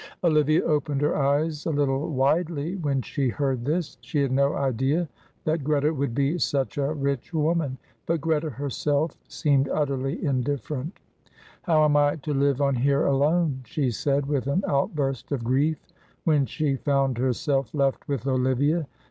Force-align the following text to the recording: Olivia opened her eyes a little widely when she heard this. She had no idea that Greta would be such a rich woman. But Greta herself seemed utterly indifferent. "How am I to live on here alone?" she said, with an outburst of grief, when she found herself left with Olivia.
Olivia 0.23 0.63
opened 0.65 0.99
her 1.01 1.15
eyes 1.15 1.67
a 1.67 1.69
little 1.69 2.09
widely 2.09 2.75
when 2.75 3.03
she 3.03 3.29
heard 3.29 3.63
this. 3.65 3.99
She 4.01 4.19
had 4.19 4.31
no 4.31 4.55
idea 4.55 5.07
that 5.43 5.63
Greta 5.63 5.93
would 5.93 6.15
be 6.15 6.39
such 6.39 6.79
a 6.79 6.91
rich 6.91 7.35
woman. 7.35 7.77
But 8.07 8.19
Greta 8.19 8.49
herself 8.49 9.15
seemed 9.27 9.69
utterly 9.69 10.25
indifferent. 10.25 10.97
"How 11.61 11.85
am 11.85 11.95
I 11.95 12.15
to 12.15 12.33
live 12.33 12.61
on 12.61 12.73
here 12.77 13.05
alone?" 13.05 13.61
she 13.63 13.91
said, 13.91 14.25
with 14.25 14.47
an 14.47 14.63
outburst 14.67 15.31
of 15.31 15.43
grief, 15.43 15.77
when 16.23 16.47
she 16.47 16.77
found 16.77 17.19
herself 17.19 17.71
left 17.71 18.07
with 18.07 18.25
Olivia. 18.25 18.87